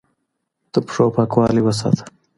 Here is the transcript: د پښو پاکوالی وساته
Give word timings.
د 0.71 0.75
پښو 0.85 1.05
پاکوالی 1.15 1.61
وساته 1.63 2.03